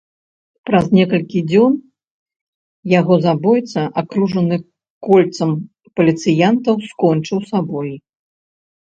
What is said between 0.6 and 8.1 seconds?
Праз некалькі дзён яго забойца, акружаны кольцам паліцыянтаў, скончыў сабой.